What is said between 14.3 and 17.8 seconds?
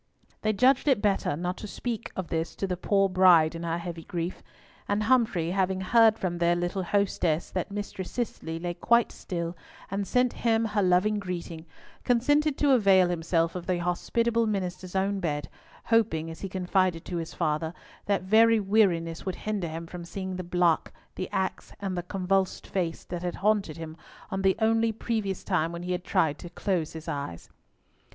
minister's own bed, hoping, as he confided to his father,